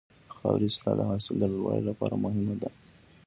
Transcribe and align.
د 0.29 0.33
خاورې 0.37 0.65
اصلاح 0.71 0.95
د 0.97 1.01
حاصل 1.09 1.35
د 1.39 1.43
لوړوالي 1.51 1.83
لپاره 1.89 2.21
مهمه 2.23 2.55
ده. 2.61 2.69